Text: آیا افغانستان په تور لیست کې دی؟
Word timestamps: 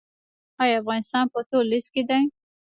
آیا 0.61 0.75
افغانستان 0.81 1.25
په 1.33 1.39
تور 1.49 1.63
لیست 1.71 1.89
کې 1.93 2.03
دی؟ 2.09 2.21